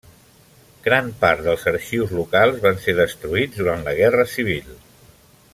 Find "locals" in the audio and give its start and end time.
2.21-2.59